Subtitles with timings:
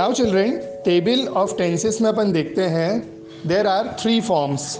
[0.00, 4.76] Now children table of tenses में अपन देखते हैं there are three forms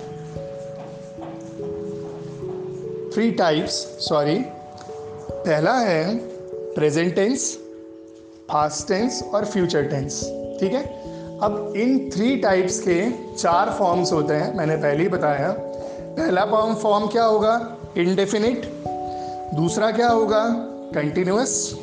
[3.15, 3.73] three types
[4.09, 4.39] sorry
[5.33, 6.17] पहला है
[6.75, 7.59] प्रेजेंट टेंस
[8.49, 10.21] पास्ट टेंस और फ्यूचर टेंस
[10.61, 10.85] ठीक है?
[11.43, 15.55] अब इन थ्री टाइप्स के चार फॉर्म्स होते हैं, मैंने पहले ही बताया.
[15.59, 17.77] पहला फॉर्म फॉर्म क्या होगा?
[17.99, 18.73] इनडेफिनिट
[19.55, 20.45] दूसरा क्या होगा?
[20.95, 21.79] कंटिन्यूस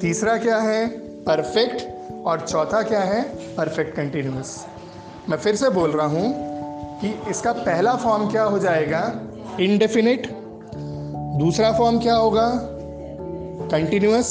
[0.00, 0.88] तीसरा क्या है?
[0.98, 1.87] परफेक्ट
[2.28, 3.22] और चौथा क्या है?
[3.56, 4.66] परफेक्ट कंटिन्यूस
[5.28, 6.32] मैं फिर से बोल रहा हूँ
[7.00, 9.00] कि इसका पहला फॉर्म क्या हो जाएगा?
[9.60, 10.26] इनडेफिनिट
[11.38, 12.50] दूसरा फॉर्म क्या होगा?
[13.72, 14.30] कंटिन्यूस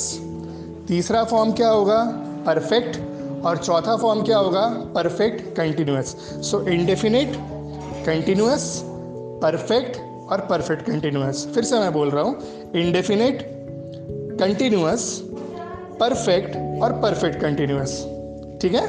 [0.88, 2.04] तीसरा फॉर्म क्या होगा?
[2.46, 3.00] परफेक्ट
[3.46, 4.68] और चौथा फॉर्म क्या होगा?
[4.96, 7.34] Perfect continuous so indefinite
[8.06, 8.82] continuous
[9.44, 9.98] perfect
[10.32, 13.42] और परफेक्ट कंटिन्यूस फिर से मैं बोल रहा हूँ इनडेफिनिट
[14.40, 15.10] कंटिन्यूस
[16.00, 17.92] परफेक्ट और परफेक्ट कंटिन्यूस
[18.62, 18.86] ठीक है?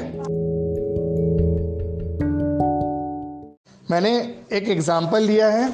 [3.91, 4.11] मैंने
[4.53, 5.69] एक एग्ज़ाम्पल लिया है।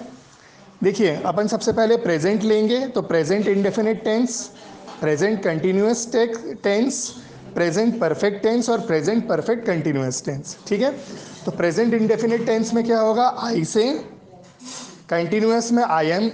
[0.84, 4.42] देखिए, अपन सबसे पहले प्रेजेंट लेंगे तो present indefinite tense
[5.02, 7.08] present continuous tense
[7.56, 10.92] present perfect tense और प्रेजेंट परफेक्ट कंटिन्यूस टेंस ठीक है?
[11.46, 13.28] तो प्रेजेंट इंडेफिनिट टेंस में क्या होगा?
[13.40, 13.92] आई से
[15.10, 16.30] कंटिन्यूस में आई एम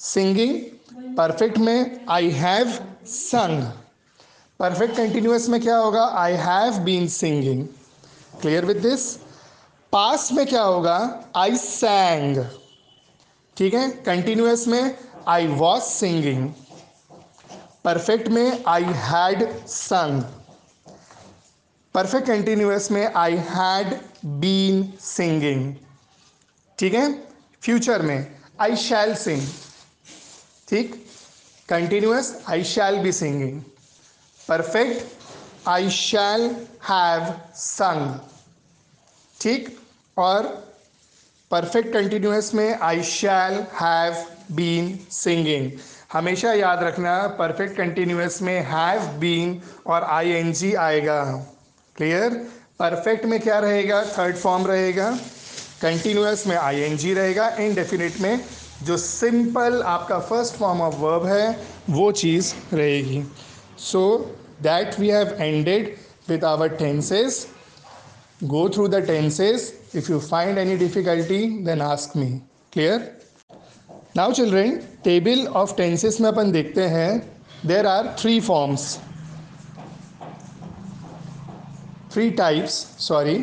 [0.00, 2.72] सिंगिंग परफेक्ट में I have
[3.08, 3.62] sung
[4.60, 6.04] perfect continuous में क्या होगा?
[6.16, 7.66] I have been singing
[8.40, 9.14] clear with this
[9.92, 11.24] past में क्या होगा?
[11.36, 12.44] आई सैंग
[13.56, 13.88] ठीक है?
[14.06, 14.96] कंटिन्यूस में
[15.28, 16.48] आई वॉज़ सिंगिंग
[17.84, 20.22] परफेक्ट में I had sung
[21.94, 23.94] perfect continuous में आई हैड
[24.40, 25.74] बीन सिंगिंग
[26.78, 27.12] ठीक है?
[27.62, 29.46] फ्यूचर में आई शैल सिंग
[30.68, 31.02] ठीक?
[31.68, 33.62] Continuous I shall be singing
[34.48, 36.42] perfect I shall
[36.90, 38.18] have sung
[39.40, 39.76] ठीक?
[40.16, 40.42] और
[41.50, 45.70] परफेक्ट कंटिन्यूस में I shall have been singing
[46.12, 51.22] हमेशा याद रखना परफेक्ट कंटिन्यूस में हैव बीन और आई एन जी आएगा।
[51.96, 52.34] क्लियर
[52.78, 54.02] परफेक्ट में क्या रहेगा?
[54.18, 55.10] थर्ड फॉर्म रहेगा।
[55.82, 58.40] कंटिन्यूस में आई एन जी रहेगा। इनडेफिनिट में
[58.82, 63.22] जो सिंपल आपका फ़र्स्ट फॉर्म ऑफ़ वर्ब है, वो चीज़ रहेगी।
[63.76, 64.30] So
[64.62, 65.98] that we have ended
[66.28, 67.48] with our tenses.
[68.48, 69.74] Go through the tenses.
[69.94, 72.42] If you find any difficulty, then ask me.
[72.72, 73.16] Clear?
[74.14, 77.22] Now children, table of tenses में अपन देखते हैं
[77.64, 78.98] there are three forms.
[82.12, 82.72] Three types
[83.06, 83.34] sorry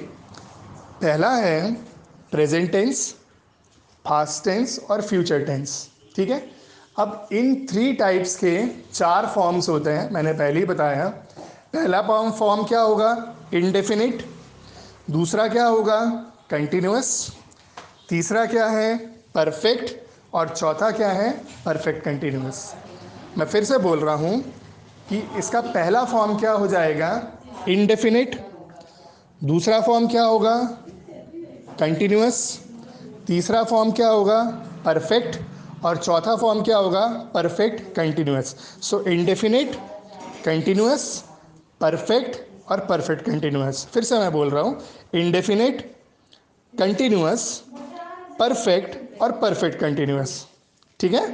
[1.01, 1.73] पहला है
[2.31, 3.01] present tense
[4.05, 5.75] past tense और future tense
[6.15, 6.39] ठीक है
[6.97, 11.07] अब इन थ्री टाइप्स के चार फॉर्म्स होते हैं, मैंने पहले ही बताया
[11.73, 13.35] पहला फॉर्म फॉर्म क्या होगा?
[13.53, 14.23] इनडेफिनिट
[15.11, 15.99] दूसरा क्या होगा?
[16.49, 17.07] कंटिन्यूस
[18.09, 18.95] तीसरा क्या है?
[19.35, 19.95] परफेक्ट
[20.33, 21.31] और चौथा क्या है?
[21.65, 22.73] परफेक्ट कंटिन्यूस
[23.37, 24.39] मैं फिर से बोल रहा हूँ
[25.09, 27.09] कि इसका पहला फॉर्म क्या हो जाएगा?
[27.69, 28.39] इनडेफिनिट
[29.43, 30.55] दूसरा फॉर्म क्या होगा?
[31.79, 32.59] कंटिन्यूस
[33.27, 34.43] तीसरा फॉर्म क्या होगा?
[34.85, 35.39] परफेक्ट
[35.85, 37.05] और चौथा फॉर्म क्या होगा?
[37.33, 39.75] Perfect continuous so indefinite
[40.45, 41.03] continuous
[41.81, 42.39] perfect
[42.71, 44.77] और परफेक्ट कंटिन्यूस फिर से मैं बोल रहा हूँ
[45.15, 45.81] इनडेफिनिट
[46.73, 47.63] कंटिन्यूस
[48.39, 50.45] परफेक्ट और परफेक्ट कंटिन्यूस
[50.99, 51.27] ठीक है?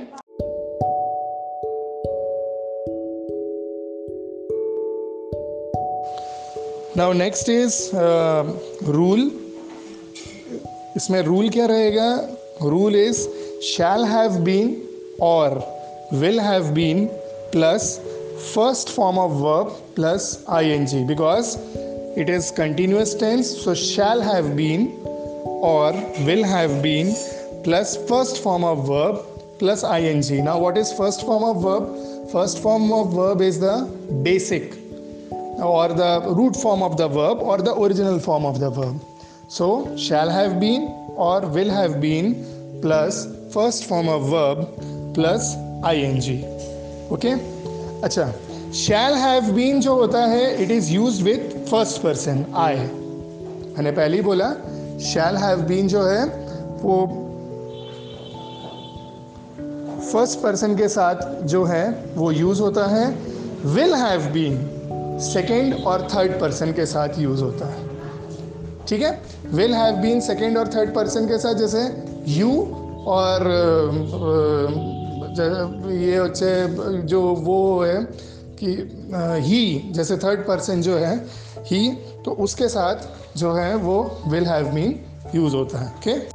[6.97, 7.79] नाउ नेक्स्ट इज़
[8.91, 9.31] रूल
[10.95, 12.09] इसमें रूल क्या रहेगा?
[12.61, 13.27] Rule is
[13.61, 14.87] shall have been
[15.19, 15.63] or
[16.11, 17.09] will have been
[17.51, 17.99] plus
[18.53, 21.57] first form of verb plus ing because
[22.17, 23.49] it is continuous tense.
[23.63, 24.87] So shall have been
[25.43, 25.91] or
[26.25, 27.13] will have been
[27.63, 29.25] plus first form of verb
[29.59, 30.43] plus ing.
[30.45, 32.31] Now what is first form of verb?
[32.31, 33.89] First form of verb is the
[34.23, 34.73] basic
[35.31, 39.01] or the root form of the verb or the original form of the verb.
[39.49, 40.83] So shall have been
[41.17, 44.75] or will have been plus first form of verb
[45.15, 45.55] plus
[45.85, 46.37] I N G
[47.11, 47.29] okay
[48.03, 48.31] अच्छा
[48.75, 54.17] shall have been जो होता है it is use with first person I मैंने पहले
[54.17, 54.49] ही बोला
[54.99, 56.25] शैल have been जो है,
[56.81, 57.05] वो
[60.11, 63.05] फ़र्स्ट पर्सन के साथ जो है, वो यूज़ होता है
[63.65, 67.87] विल हैव बीन सेकेंड और थर्ड पर्सन के साथ यूज़ होता है।
[68.87, 69.21] ठीक है?
[69.53, 71.81] विल हैव बीन सेकेंड और थर्ड पर्सन के साथ, जैसे
[72.39, 72.49] यू
[73.09, 73.47] और
[75.91, 76.51] ये अच्छे
[77.03, 78.01] जो वो है
[78.59, 78.75] कि
[79.45, 79.61] ही
[79.91, 81.15] जैसे थर्ड पर्सन जो है
[81.67, 81.89] ही
[82.25, 83.07] तो उसके साथ
[83.37, 84.99] जो है वो विल हैव मीन
[85.35, 86.27] यूज़ होता है okay okay?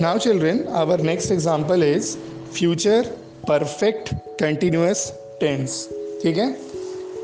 [0.00, 2.16] Now children, our next example is
[2.52, 3.02] future
[3.44, 5.97] perfect continuous tense.
[6.22, 6.56] ठीक है?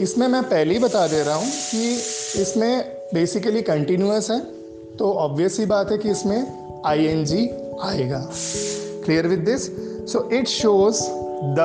[0.00, 1.91] इसमें मैं पहले ही बता दे रहा हूँ कि
[2.43, 4.38] इसमें बेसिकली कंटिन्यूस है
[4.99, 7.49] तो ऑब्वियस ही बात है कि इसमें आई एन जी
[7.82, 8.19] आएगा।
[9.05, 9.67] Clear with this
[10.12, 11.02] so it shows
[11.58, 11.61] the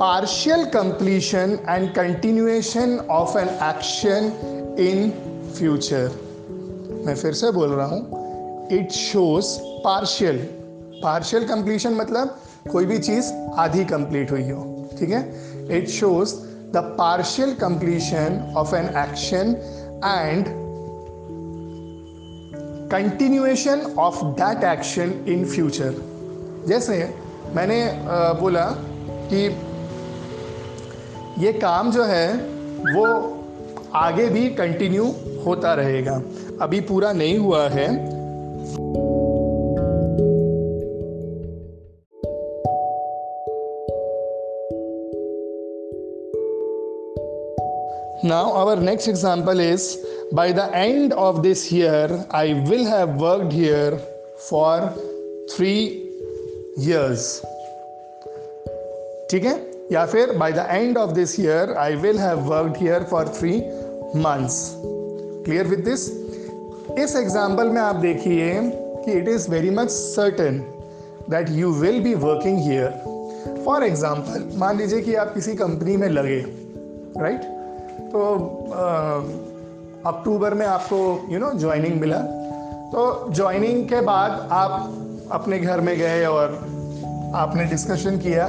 [0.00, 4.32] partial completion and continuation of an action
[4.80, 5.10] in
[5.58, 6.10] future
[7.06, 9.46] मैं फिर से बोल रहा हूँ it shows
[9.84, 10.36] partial
[11.02, 12.36] partial completion मतलब
[12.72, 15.22] कोई भी चीज़ आधी कंप्लीट हुई हो, ठीक है?
[15.72, 16.34] It shows
[16.72, 19.56] the partial completion of an action
[20.04, 20.46] and
[22.90, 25.94] continuation of that action in future
[26.68, 27.14] जैसे
[27.54, 27.80] मैंने
[28.40, 28.64] बोला
[29.32, 29.46] कि
[31.38, 32.32] ये काम जो है,
[32.94, 33.04] वो
[33.94, 35.04] आगे भी कंटिन्यू
[35.46, 36.14] होता रहेगा।
[36.60, 37.86] अभी पूरा नहीं हुआ है।
[48.30, 49.98] Now, our next example is
[50.32, 53.98] by the end of this year, I will have worked here
[54.48, 54.74] for
[55.52, 55.82] three
[56.78, 57.24] years.
[59.30, 59.54] ठीक है
[59.92, 63.52] या फिर by the end of this year I will have worked here for three
[64.22, 66.08] months clear with this
[67.04, 68.50] इस example में आप देखिए
[69.04, 70.64] कि it is very much certain
[71.30, 76.08] that you will be working here for example मान लीजिए कि आप किसी कंपनी में
[76.08, 77.59] लगे राइट right?
[78.12, 78.20] तो
[80.06, 80.98] अक्टूबर में आपको
[81.30, 82.18] यू नो ज्वाइनिंग मिला।
[82.92, 86.54] तो ज्वाइनिंग के बाद आप अपने घर में गए और
[87.36, 88.46] आपने डिस्कशन किया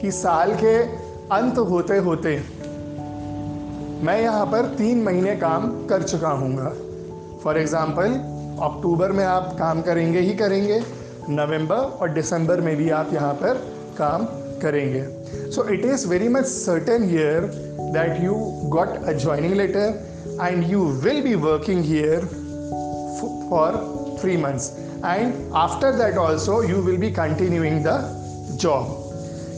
[0.00, 0.76] कि साल के
[1.34, 2.36] अंत होते होते
[4.02, 6.72] मैं यहाँ पर तीन महीने काम कर चुका हूँगा।
[7.44, 8.14] फॉर एग्ज़ाम्पल
[8.64, 10.80] अक्टूबर में आप काम करेंगे ही करेंगे,
[11.30, 13.62] नवंबर और दिसंबर में भी आप यहाँ पर
[13.98, 14.24] काम
[14.62, 15.02] करेंगे।
[15.55, 17.51] so it is very much certain here
[17.91, 18.33] that you
[18.69, 19.85] got a joining letter
[20.39, 22.21] and you will be working here
[23.49, 23.69] for
[24.19, 24.67] three months
[25.03, 27.99] and after that also you will be continuing the
[28.57, 28.97] job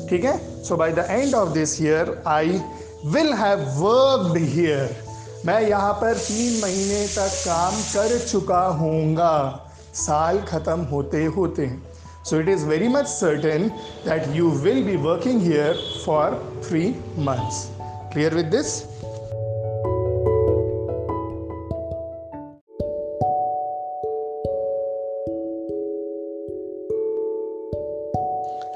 [0.09, 2.59] ठीक है so by the end of this year I
[3.13, 4.95] will have worked here
[5.45, 9.37] मैं यहाँ पर तीन महीने तक काम कर चुका हूँगा
[9.97, 11.69] साल ख़त्म होते होते
[12.30, 13.68] so it is very much certain
[14.08, 16.88] that you will be working here for three
[17.18, 17.76] months
[18.16, 18.86] Clear with this?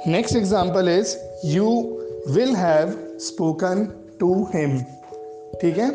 [0.06, 1.96] Next example is you
[2.26, 4.78] will have spoken to him.
[5.62, 5.90] ठीक है?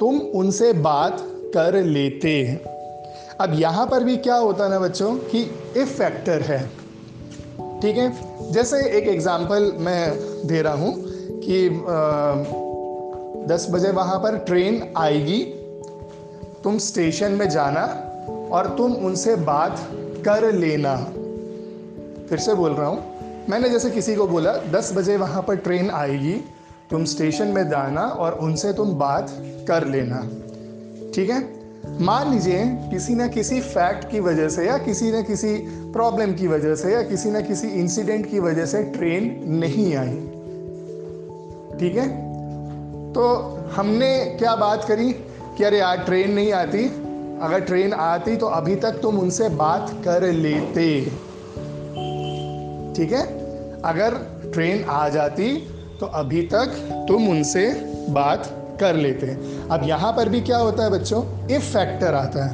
[0.00, 1.16] तुम उनसे बात
[1.54, 2.60] कर लेते
[3.40, 5.16] अब यहाँ पर भी क्या होता ना बच्चों?
[5.16, 5.42] कि
[5.76, 6.81] इफ़ फैक्टर है।
[7.82, 8.52] ठीक है?
[8.52, 10.12] जैसे एक एग्जांपल मैं
[10.46, 10.94] दे रहा हूँ
[11.44, 11.68] कि
[13.54, 15.44] दस बजे वहाँ पर ट्रेन आएगी,
[16.64, 17.84] तुम स्टेशन में जाना
[18.52, 19.88] और तुम उनसे बात
[20.24, 20.96] कर लेना।
[22.28, 23.12] फिर से बोल रहा हूँ।
[23.50, 26.34] मैंने जैसे किसी को बोला, दस बजे वहाँ पर ट्रेन आएगी,
[26.90, 29.26] तुम स्टेशन में जाना और उनसे तुम बात
[29.68, 30.20] कर लेना।
[31.14, 31.61] ठीक है?
[31.86, 35.54] मान लीजिए किसी न किसी फैक्ट की वजह से या किसी न किसी
[35.92, 40.16] प्रॉब्लम की वजह से या किसी न किसी इंसिडेंट की वजह से ट्रेन नहीं आई।
[41.78, 42.08] ठीक है?
[43.12, 45.12] तो हमने क्या बात करी
[45.58, 46.84] कि अरे यार ट्रेन नहीं आती।
[47.42, 51.04] अगर ट्रेन आती तो अभी तक तुम उनसे बात कर लेते।
[52.94, 53.22] ठीक है?
[53.82, 55.68] अगर ट्रेन आ जाती
[56.00, 56.66] तो अभी तक
[57.08, 57.70] तुम उनसे
[58.10, 61.22] बात कर लेते हैं। अब यहाँ पर भी क्या होता है बच्चों?
[61.50, 62.52] इफ़ फैक्टर आता है।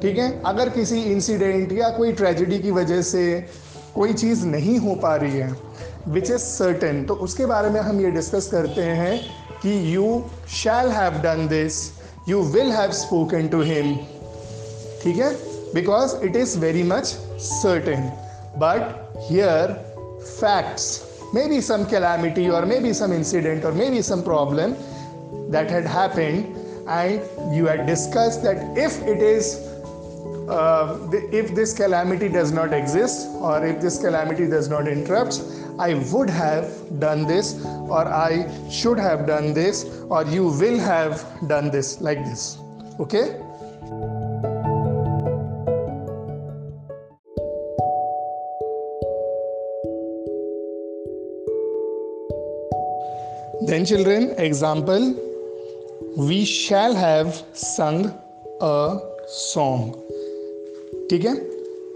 [0.00, 0.42] ठीक है?
[0.46, 3.46] अगर किसी इंसिडेंट या कोई ट्रेजिडी की वजह से
[3.94, 5.52] कोई चीज़ नहीं हो पा रही है
[6.08, 9.20] विच इज़ सर्टेन तो उसके बारे में हम ये डिस्कस करते हैं
[9.62, 11.92] कि you shall have done this
[12.28, 13.96] you will have spoken to him
[15.02, 15.34] ठीक है?
[15.74, 17.06] Because it is very much
[17.40, 18.12] certain
[18.56, 19.72] but here
[20.40, 21.02] facts
[21.34, 24.72] may be some calamity और मे बी सम इंसिडेंट और may be some problem
[25.48, 26.56] that had happened
[26.88, 29.64] and you had discussed that if it is
[30.48, 35.42] uh, if this calamity does not exist or if this calamity does not interrupt
[35.78, 38.30] i would have done this or i
[38.70, 42.58] should have done this or you will have done this like this.
[42.98, 43.40] Okay?
[53.66, 55.27] Then children example
[56.18, 57.98] we shall have sung
[58.60, 58.98] a
[59.28, 59.82] song.
[61.10, 61.34] ठीक है?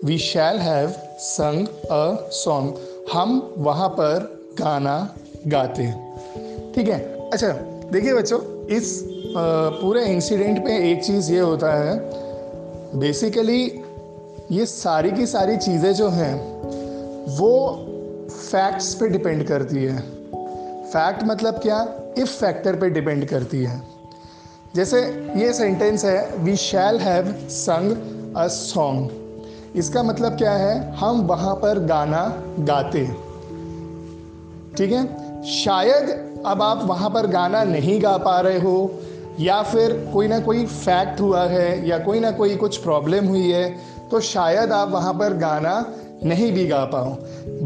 [0.04, 2.74] We shall have sung a song
[3.12, 4.18] हम वहाँ पर
[4.58, 5.14] गाना
[5.46, 7.30] गाते हैं। ठीक है?
[7.30, 7.48] अच्छा
[7.92, 9.02] देखिए बच्चों, इस
[9.80, 11.98] पूरे इंसिडेंट में एक चीज़ ये होता है।
[12.98, 13.82] बेसिकली
[14.52, 16.34] ये सारी की सारी चीज़ें जो हैं,
[17.38, 17.76] वो
[18.30, 20.00] फैक्ट्स पे डिपेंड करती है।
[20.82, 21.86] फैक्ट मतलब क्या?
[22.18, 24.01] इफ़ फैक्टर पे डिपेंड करती है।
[24.76, 25.00] जैसे
[25.36, 30.96] ये सेंटेंस है we shall have sung a song इसका मतलब क्या है?
[30.96, 32.22] हम वहाँ पर गाना
[32.60, 33.04] गाते
[34.76, 35.42] ठीक है?
[35.44, 36.08] शायद
[36.46, 39.00] अब आप वहाँ पर गाना नहीं गा पा रहे हो,
[39.40, 43.48] या फिर कोई ना कोई फैक्ट हुआ है, या कोई ना कोई कुछ प्रॉब्लम हुई
[43.50, 43.68] है
[44.10, 45.74] तो शायद आप वहाँ पर गाना
[46.24, 47.10] नहीं भी गा पाओ।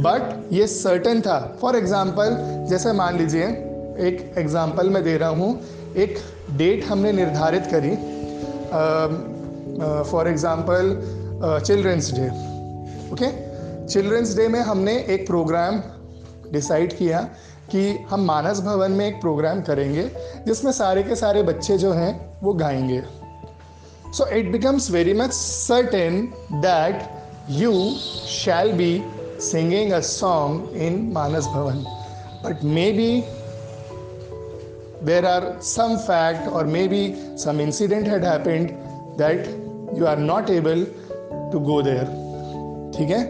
[0.03, 2.37] बट ये सर्टन था। फॉर एग्ज़ाम्पल
[2.71, 5.59] जैसे मान लीजिए, एक एग्ज़ाम्पल मैं दे रहा हूँ।
[5.97, 6.19] एक
[6.57, 7.95] डेट हमने निर्धारित करी।
[10.11, 10.95] For example
[11.67, 12.29] children's day
[13.13, 13.31] okay
[13.87, 15.83] children's day में हमने एक प्रोग्राम
[16.53, 17.21] डिसाइड किया
[17.71, 20.03] कि हम मानस भवन में एक प्रोग्राम करेंगे,
[20.47, 23.03] जिसमें सारे के सारे बच्चे जो हैं, वो गाएँगे।
[24.13, 26.21] So it becomes very much certain
[26.55, 27.03] that
[27.53, 27.73] you
[28.29, 29.03] shall be
[29.43, 31.85] singing a song in Manas Bhavan.
[32.45, 33.11] But may be
[35.03, 38.75] there are some fact or maybe some incident had happened
[39.19, 39.47] that
[39.97, 40.85] you are not able
[41.53, 42.07] to go there.
[42.97, 43.25] ठीक है?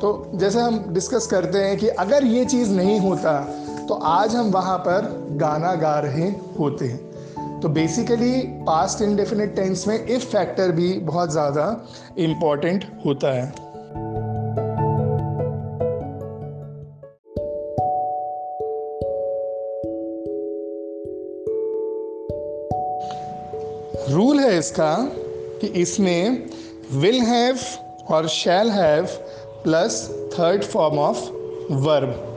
[0.00, 3.40] तो जैसे हम discuss करते हैं कि अगर ये चीज़ नहीं होता
[3.88, 5.06] तो आज हम वहाँ पर
[5.40, 11.32] गाना गा रहे होते हैं। तो बेसिकली पास्ट इंडेफिनिट टेंस में इफ़ फैक्टर भी बहुत
[11.32, 11.86] ज़्यादा
[12.18, 13.52] इंपॉर्टेंट होता है।
[24.08, 24.94] रूल है इसका
[25.60, 26.50] कि इसमें
[26.92, 27.58] विल हैव
[28.08, 29.06] और shall have
[29.64, 31.18] plus third form of
[31.72, 32.32] verb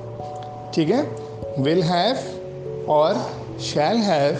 [0.75, 1.15] ठीक है?
[1.59, 2.17] विल हैव
[2.89, 4.35] और shall have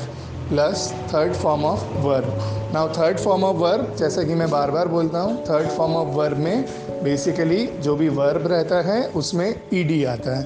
[0.50, 2.40] plus third form of verb
[2.74, 6.08] now third form of verb जैसा कि मैं बार बार बोलता हूँ थर्ड फॉर्म ऑफ़
[6.08, 6.66] वर्ब में
[7.04, 10.44] बेसिकली जो भी वर्ब रहता है, उसमें ईडी आता है।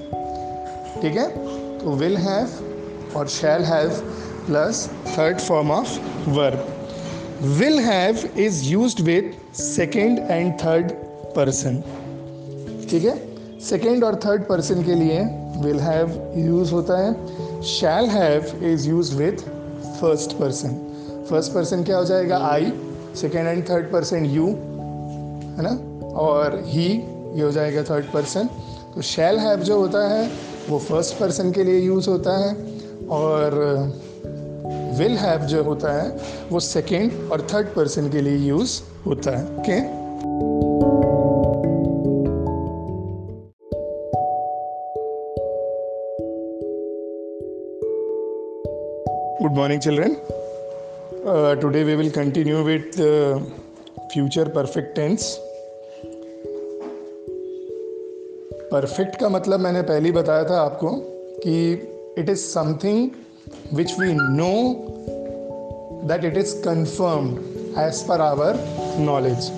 [1.01, 1.29] ठीक है?
[1.79, 2.49] तो विल हैव
[3.15, 4.13] और shall have
[4.45, 5.97] plus third form of
[6.29, 6.65] verb
[7.59, 10.91] will have is use with second and third
[11.35, 11.81] person
[12.89, 13.15] ठीक है?
[13.69, 15.19] सेकेंड और थर्ड पर्सन के लिए
[15.63, 17.61] विल हैव यूज़ होता है.
[17.63, 19.45] Shall have is use with
[19.99, 20.75] first person
[21.29, 22.37] first person क्या हो जाएगा?
[22.47, 22.71] I
[23.15, 25.77] second and third person you है ना?
[26.19, 26.87] और ही
[27.35, 28.49] ये हो जाएगा थर्ड पर्सन
[28.95, 30.29] तो शैल हैव जो होता है,
[30.69, 32.53] वो फ़र्स्ट पर्सन के लिए यूज़ होता है.
[33.11, 33.55] और
[34.97, 36.09] विल हैव जो होता है,
[36.51, 39.79] वो सेकेंड और थर्ड पर्सन के लिए यूज़ होता है okay
[49.41, 50.15] good morning children
[51.61, 53.01] today we will continue with
[54.13, 55.37] future perfect tense
[58.71, 60.89] perfect का मतलब मैंने पहले ही बताया था आपको
[61.43, 61.55] कि
[62.17, 63.09] it is something
[63.71, 64.59] which we know
[66.07, 67.39] that it is confirmed
[67.77, 68.53] as per our
[68.99, 69.49] knowledge.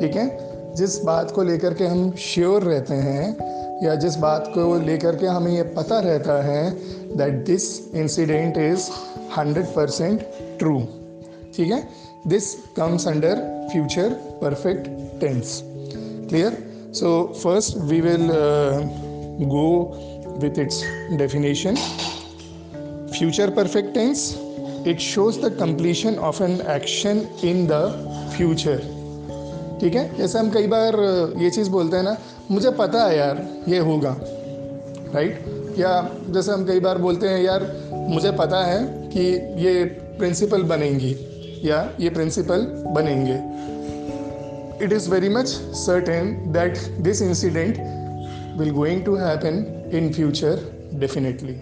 [0.00, 0.26] ठीक है?
[0.74, 3.36] जिस बात को लेकर के हम श्योर रहते हैं,
[3.86, 6.70] या जिस बात को लेकर के हमें ये पता रहता है
[7.16, 8.90] that this incident is
[9.38, 10.20] hundred percent
[10.58, 10.80] true
[11.56, 11.88] ठीक है?
[12.26, 14.08] This comes under future
[14.42, 14.86] perfect
[15.20, 15.62] tense
[16.28, 16.58] clear
[16.94, 18.28] so first we will
[19.48, 19.68] go
[20.38, 21.76] with its definition.
[23.22, 24.36] Future perfect tense,
[24.84, 27.82] it shows the completion of an action in the
[28.36, 28.80] future.
[29.80, 30.02] ठीक है?
[30.16, 30.96] जैसे हम कई बार
[31.38, 32.16] ये चीज़ बोलते हैं ना,
[32.50, 34.16] मुझे पता है यार, ये होगा
[35.14, 35.92] राइट या
[36.30, 39.28] जैसे हम कई बार बोलते हैं, यार, मुझे पता है कि
[39.66, 39.84] ये
[40.18, 41.14] प्रिंसिपल बनेंगी,
[41.64, 43.40] या ये प्रिंसिपल बनेंगे.
[44.84, 45.48] It is very much
[45.86, 47.78] certain that this incident
[48.58, 51.60] will going to happen in future definitely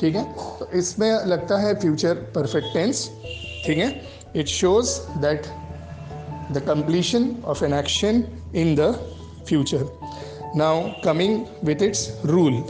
[0.00, 0.24] ठीक है?
[0.58, 3.10] तो इसमें लगता है फ्यूचर परफेक्ट टेंस
[3.66, 3.90] ठीक है?
[4.36, 5.46] It shows that
[6.52, 8.24] the completion of an action
[8.54, 8.92] in the
[9.48, 9.86] future
[10.56, 12.64] now coming with its rule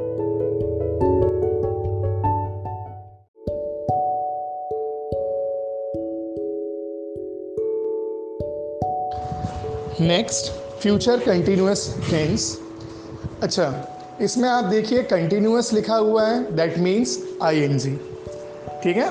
[10.00, 12.58] next future continuous tense
[13.42, 17.90] अच्छा इसमें आप देखिए कंटिन्यूस लिखा हुआ है that means I N G
[18.82, 19.08] ठीक है?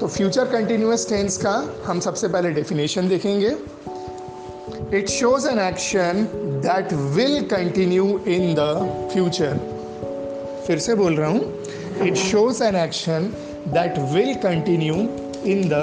[0.00, 1.52] तो फ्यूचर कंटिन्यूस टेंस का
[1.86, 3.50] हम सबसे पहले डेफिनेशन देखेंगे।
[4.98, 6.26] It shows an action
[6.62, 13.32] that will continue in the future फिर से बोल रहा हूँ। It shows an action
[13.68, 14.94] that will continue
[15.52, 15.82] in the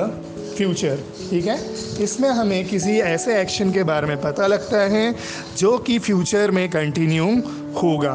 [0.58, 1.00] future
[1.30, 1.58] ठीक है?
[2.04, 5.16] इसमें हमें किसी ऐसे एक्शन के बारे में पता लगता है
[5.58, 7.26] जो कि फ्यूचर में कंटिन्यू
[7.82, 8.14] होगा।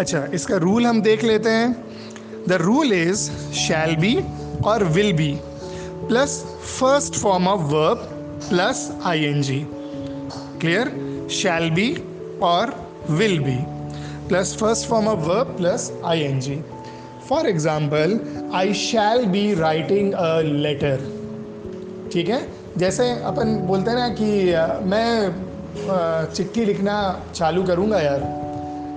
[0.00, 4.14] अच्छा इसका रूल हम देख लेते हैं। The rule is shall be
[4.66, 5.32] और will be
[6.08, 6.42] plus
[6.80, 7.98] first form of verb
[8.48, 9.66] plus I N G
[10.60, 10.92] clear
[11.32, 11.88] shall be
[12.42, 12.74] और
[13.10, 13.56] will be
[14.28, 16.60] plus first form of verb plus I N G
[17.28, 18.20] for example
[18.54, 21.12] I shall be writing a letter
[22.12, 22.46] ठीक है?
[22.78, 24.26] जैसे अपन बोलते हैं ना कि,
[24.90, 26.96] मैं चिट्ठी लिखना
[27.34, 28.20] चालू करूँगा यार।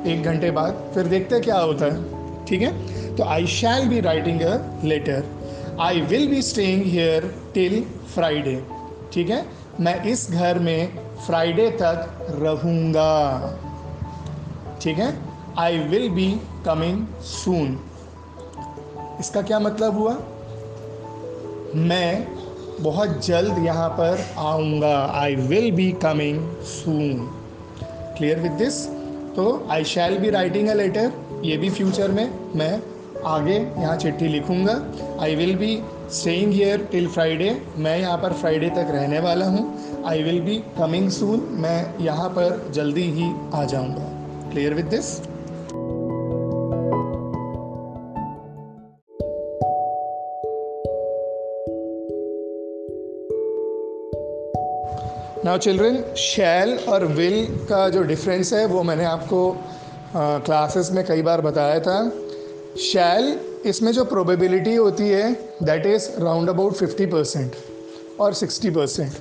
[0.07, 3.15] एक घंटे बाद, फिर देखते हैं क्या होता है, ठीक है?
[3.15, 5.23] तो I shall be writing a letter
[5.81, 8.61] I will be staying here till Friday
[9.13, 9.45] ठीक है?
[9.79, 13.11] मैं इस घर में फ्राइडे तक रहूँगा,
[14.81, 15.13] ठीक है?
[15.59, 16.29] I will be
[16.65, 17.79] coming soon
[19.19, 20.17] इसका क्या मतलब हुआ?
[21.75, 22.27] मैं
[22.81, 24.95] बहुत जल्द यहाँ पर आऊँगा.
[25.13, 27.27] I will be coming soon
[28.17, 28.85] clear with this
[29.39, 31.11] तो I shall be writing a letter
[31.43, 32.81] ये भी फ्यूचर में मैं
[33.25, 34.73] आगे यहाँ चिट्ठी लिखूँगा.
[35.21, 35.71] I will be
[36.11, 39.63] staying here till Friday मैं यहाँ पर फ्राइडे तक रहने वाला हूँ.
[40.05, 44.03] I will be coming soon मैं यहाँ पर जल्दी ही आ जाऊँगा.
[44.51, 45.17] Clear with this
[55.45, 59.41] now children shall और विल का जो डिफरेंस है, वो मैंने आपको
[60.15, 61.99] क्लासेस में कई बार बताया था।
[62.81, 65.31] शैल इसमें जो प्रोबेबिलिटी होती है
[65.63, 67.55] that is round about fifty percent
[68.19, 69.11] और सिक्सटी परसेंट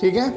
[0.00, 0.28] ठीक है?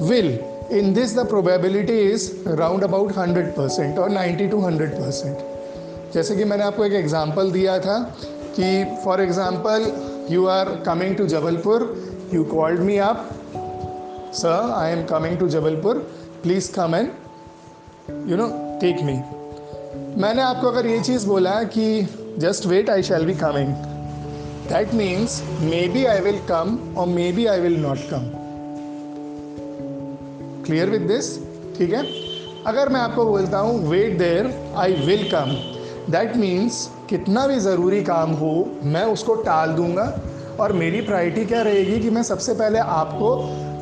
[0.00, 0.38] Will
[0.78, 6.36] in this the probability is round about hundred percent और नाइन्टी टू हंड्रेड परसेंट जैसे
[6.36, 7.98] कि मैंने आपको एक एग्ज़ाम्पल दिया था
[8.58, 8.72] कि
[9.04, 9.86] for example
[10.30, 11.86] you are coming to Jabalpur
[12.34, 13.28] you called me up
[14.32, 15.98] sir I am coming to Jabalpur
[16.42, 17.08] please come and
[18.30, 18.46] you know
[18.80, 19.12] take me
[20.22, 23.74] मैंने आपको अगर ये चीज़ बोला कि just wait I shall be coming
[24.68, 28.30] that means may be I will come और may be I will not come
[30.64, 31.38] clear with this
[31.78, 32.06] ठीक है?
[32.66, 35.52] अगर मैं आपको बोलता हूँ wait there I will come
[36.12, 40.20] that means कितना भी ज़रूरी काम हो, मैं उसको टाल दूँगा।
[40.60, 43.36] और मेरी प्रायोरिटी क्या रहेगी कि मैं सबसे पहले आपको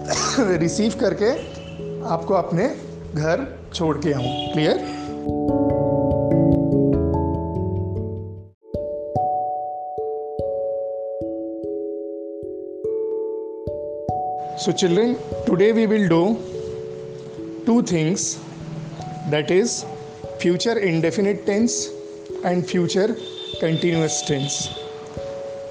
[0.08, 1.30] रिसीव करके
[2.08, 2.68] आपको अपने
[3.14, 4.88] घर छोड़ के आऊँ clear
[14.62, 16.38] So, children, today we will do
[17.64, 18.38] two things
[19.30, 19.86] that is,
[20.38, 21.88] future indefinite tense
[22.44, 23.16] and future
[23.60, 24.68] continuous tense.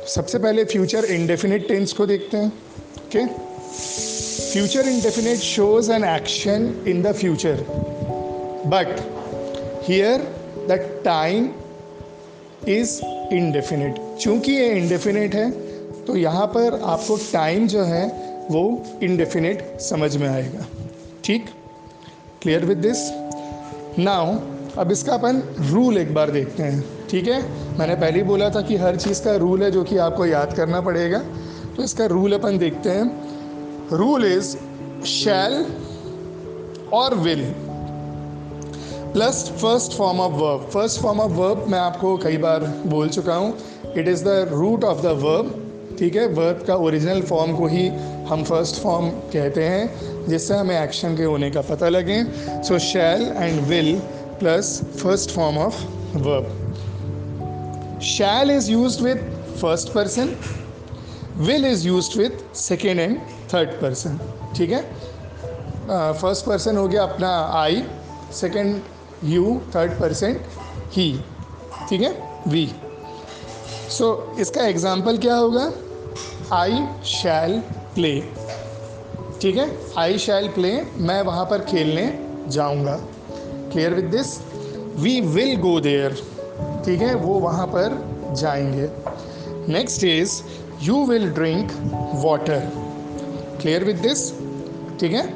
[0.07, 4.08] सबसे पहले फ्यूचर इंडेफिनिट टेंस को देखते हैं okay okay?
[4.49, 7.57] Future indefinite shows an action in the future.
[8.65, 9.01] But
[9.83, 10.19] here,
[10.67, 11.49] the time
[12.67, 12.93] is
[13.31, 13.99] indefinite.
[14.19, 15.51] चूँकि ये indefinite है
[16.05, 18.07] तो यहाँ पर आपको टाइम जो है,
[18.51, 20.65] वो indefinite समझ में आएगा।
[21.23, 21.45] ठीक?
[22.41, 23.11] क्लियर विद दिस
[23.99, 24.35] नाउ
[24.77, 27.41] अब इसका अपन रूल एक बार देखते हैं। ठीक है?
[27.77, 30.53] मैंने पहले ही बोला था कि हर चीज़ का रूल है जो कि आपको याद
[30.53, 31.19] करना पड़ेगा।
[31.77, 33.29] तो इसका रूल अपन देखते हैं।
[33.91, 34.55] रूल इज़
[35.07, 35.53] शैल
[36.93, 37.43] और will
[39.13, 43.35] plus first form of verb first form of verb मैं आपको कई बार बोल चुका
[43.35, 43.53] हूँ।
[43.97, 46.27] It is the root of the verb ठीक है?
[46.27, 47.87] वर्ब का ओरिजिनल फॉर्म को ही
[48.29, 52.23] हम फ़र्स्ट फॉर्म कहते हैं, जिससे हमें एक्शन के होने का पता लगे।
[52.63, 53.95] So shall and will
[54.39, 55.81] plus first form of
[56.17, 60.35] verb shall is use with first person
[61.37, 63.17] will is use with second and
[63.53, 64.19] third person
[64.57, 64.81] ठीक है?
[65.89, 67.83] फ़र्स्ट पर्सन हो गया अपना I
[68.33, 68.81] second
[69.25, 70.35] you third person
[70.91, 71.11] ही
[71.89, 72.11] ठीक है?
[72.47, 72.65] वी
[73.89, 75.71] सो so, इसका example क्या होगा?
[76.53, 77.59] आई शैल
[77.95, 78.19] प्ले
[79.41, 79.69] ठीक है?
[79.97, 82.07] आई शैल प्ले मैं वहाँ पर खेलने
[82.47, 82.97] जाऊँगा।
[83.71, 84.37] Clear with this
[84.95, 86.17] we will go there
[86.85, 87.13] ठीक है?
[87.15, 87.97] वो वहाँ पर
[88.37, 88.89] जाएँगे।
[89.73, 90.41] Next is
[90.81, 91.71] you will drink
[92.25, 92.78] water
[93.61, 94.29] clear with this
[94.99, 95.27] ठीक है?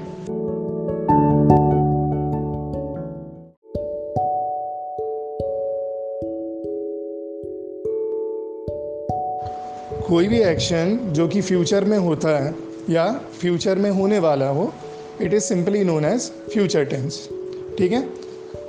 [10.08, 12.56] कोई भी एक्शन जो कि फ्यूचर में होता है
[12.90, 14.74] या फ्यूचर में होने वाला हो
[15.22, 17.30] it is simply known as future tense
[17.78, 18.08] ठीक है?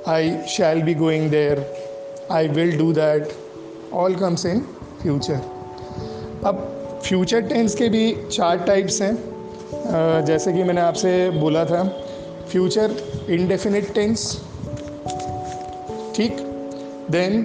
[0.07, 1.65] I shall be going there
[2.31, 3.27] I will do that
[3.93, 4.59] all comes in
[5.01, 5.39] future
[6.45, 6.71] अब
[7.05, 9.34] फ्यूचर टेंस के भी चार टाइप्स हैं।
[10.27, 11.83] जैसे कि मैंने आपसे बोला था
[12.49, 12.91] फ्यूचर
[13.29, 14.21] इनडेफिनिट टेंस
[16.15, 16.37] ठीक?
[17.11, 17.43] Then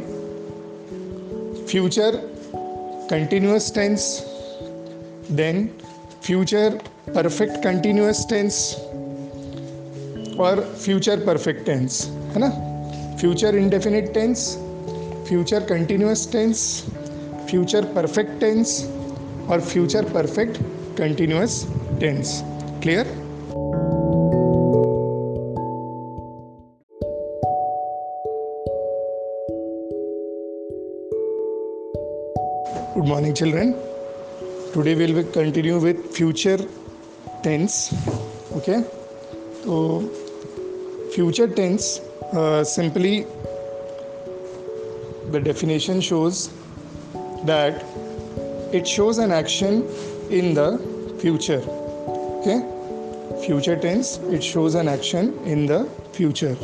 [1.70, 2.16] future
[3.10, 4.06] continuous tense
[5.32, 5.68] then
[6.22, 6.78] future
[7.14, 8.76] perfect continuous tense
[10.40, 12.50] और फ्यूचर परफेक्ट टेंस है ना?
[13.20, 14.56] Future indefinite tense
[15.28, 16.84] future continuous tense
[17.50, 18.82] future perfect tense
[19.50, 20.58] और future perfect
[21.00, 21.66] continuous
[21.98, 22.42] tense.
[22.82, 23.04] Clear?
[32.94, 33.72] Good morning, children.
[34.74, 36.58] Today we will continue with future
[37.42, 37.94] tense.
[38.56, 38.84] Okay?
[39.64, 40.06] So,
[41.14, 42.00] future tense
[42.34, 43.24] uh, simply
[45.30, 46.50] the definition shows
[47.44, 47.84] that
[48.74, 49.84] it shows an action
[50.28, 50.89] in the
[51.20, 51.62] future.
[52.40, 52.60] Okay?
[53.46, 56.56] Future tense it shows an action in the future